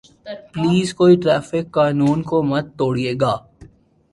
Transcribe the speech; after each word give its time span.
please 0.51 0.93
کوئی 0.99 1.15
traffic 1.23 1.65
قانون 1.73 2.19
کو 2.29 2.37
مت 2.49 2.65
توڑئے 2.77 3.13
گا 3.21 3.33